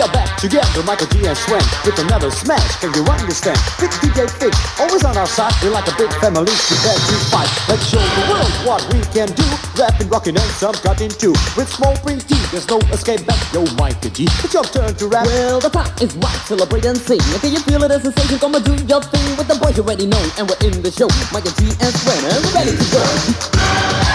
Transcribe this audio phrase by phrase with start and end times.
[0.00, 2.80] Back together, Michael G and Swen with another smash.
[2.80, 3.60] Can you understand?
[3.78, 5.52] Big DJ Fix, always on our side.
[5.62, 7.52] We're like a big family prepared to fight.
[7.68, 9.44] Let's show the world what we can do.
[9.76, 11.36] Rapping, rocking, and some cutting too.
[11.52, 13.36] With small print T, there's no escape back.
[13.52, 15.26] Yo, Michael G, it's your turn to rap.
[15.26, 17.20] Well, the time is right, celebrate and sing.
[17.44, 18.38] Can you feel it as a sensation?
[18.38, 20.22] Come and do your thing with the boys you already know.
[20.40, 21.12] And we're in the show.
[21.28, 24.09] Michael G and Swen, and we're ready to go.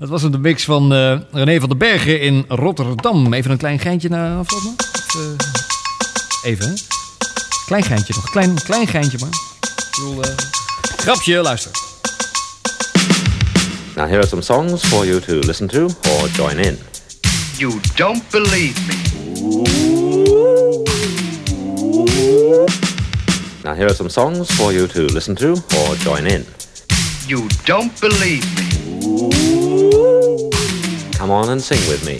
[0.00, 3.32] Dat was een mix van eh, René van den Bergen in Rotterdam.
[3.32, 6.74] Even een klein geintje naar afloop eh, even, hè?
[7.66, 8.30] Klein geintje nog.
[8.30, 9.28] Klein, klein geintje maar.
[9.28, 10.30] Ik bedoel, eh,
[10.96, 11.72] grapje, luister.
[13.96, 16.78] Now, here are some songs for you to listen to or join in.
[17.56, 18.94] You don't believe me.
[23.62, 26.44] Now, here are some songs for you to listen to or join in.
[27.26, 29.59] You don't believe me.
[31.30, 32.18] Come on and sing with me.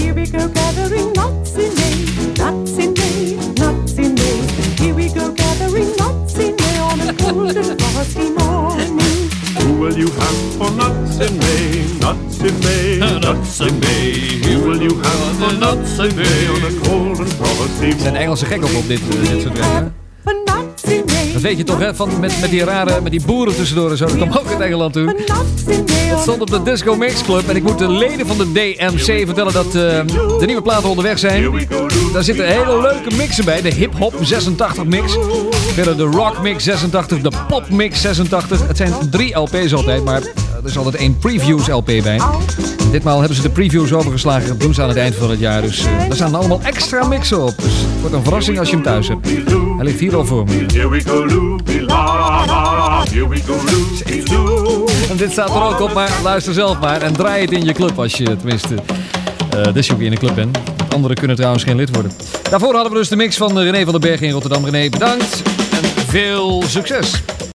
[0.00, 4.46] Here we go gathering nuts in May, nuts in May, nuts in May.
[4.78, 9.00] Here we go gathering nuts in May on a cold and frosty morning.
[9.62, 11.98] Who will you have for nuts in May?
[11.98, 14.25] Nuts in May, nuts in May.
[17.90, 19.94] Er zijn Engelse gek op op dit, eh, dit soort dingen.
[21.32, 21.94] Dat weet je toch, hè?
[21.94, 24.04] Van, met, met die rare, met die boeren tussendoor en zo.
[24.04, 25.06] Dat kwam ook uit Engeland toen.
[25.06, 25.16] Dat
[26.12, 27.48] on stond op de Disco Mix Club.
[27.48, 29.72] En ik moet de leden van de DMC vertellen dat eh,
[30.38, 31.66] de nieuwe platen onderweg zijn.
[32.12, 33.62] Daar zitten hele leuke mixen bij.
[33.62, 35.16] De Hip Hop 86 mix.
[35.50, 38.66] Verder de Rock Mix 86, de Pop Mix 86.
[38.66, 42.20] Het zijn drie LP's altijd, maar er is altijd één Previews LP bij.
[42.90, 44.48] Ditmaal hebben ze de previews overgeslagen.
[44.48, 45.62] Dat doen ze aan het eind van het jaar.
[45.62, 47.54] Dus eh, daar staan allemaal extra mixen op.
[47.56, 49.28] Dus het wordt een verrassing als je hem thuis hebt.
[49.76, 50.64] Hij ligt hier al voor me.
[50.72, 53.04] Here we go, Loopy la.
[53.10, 54.86] Here we go, Loopy loo.
[55.10, 57.02] En dit staat er ook op, maar luister zelf maar.
[57.02, 58.74] En draai het in je club als je tenminste
[59.50, 60.58] eh dus ook in de club bent.
[60.94, 62.12] Anderen kunnen trouwens geen lid worden.
[62.50, 64.64] Daarvoor hadden we dus de mix van René van den Berg in Rotterdam.
[64.64, 67.22] René, bedankt en veel succes.